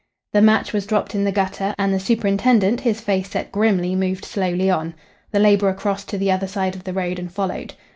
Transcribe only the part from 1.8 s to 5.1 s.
the superintendent, his face set grimly, moved slowly on.